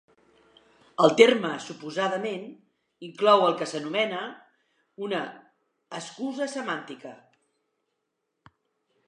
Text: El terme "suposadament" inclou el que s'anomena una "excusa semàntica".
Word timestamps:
El 1.07 1.11
terme 1.17 1.51
"suposadament" 1.65 2.47
inclou 3.09 3.45
el 3.49 3.53
que 3.59 3.67
s'anomena 3.73 4.23
una 5.09 5.21
"excusa 6.01 6.49
semàntica". 6.57 7.15